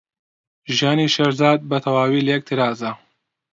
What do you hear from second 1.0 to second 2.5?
شێرزاد بەتەواوی لێک